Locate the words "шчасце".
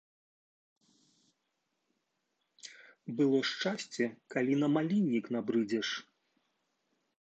3.53-4.03